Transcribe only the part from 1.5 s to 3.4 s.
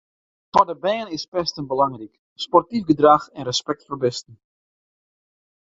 belangryk, sportyf gedrach